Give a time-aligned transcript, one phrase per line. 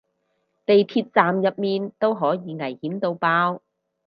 [0.03, 0.03] 地鐵
[1.11, 3.61] 站入面都可以危險到爆